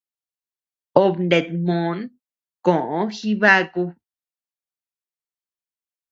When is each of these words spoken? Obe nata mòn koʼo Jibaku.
Obe 1.03 1.21
nata 1.29 1.53
mòn 1.67 1.97
koʼo 2.65 2.99
Jibaku. 3.15 3.83